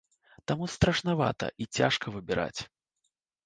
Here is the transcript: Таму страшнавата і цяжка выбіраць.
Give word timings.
Таму 0.51 0.69
страшнавата 0.75 1.51
і 1.61 1.69
цяжка 1.77 2.17
выбіраць. 2.19 2.61